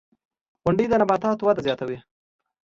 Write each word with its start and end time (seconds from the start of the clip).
•غونډۍ 0.63 0.85
د 0.89 0.93
نباتاتو 1.01 1.45
وده 1.47 1.61
زیاتوي. 1.67 1.97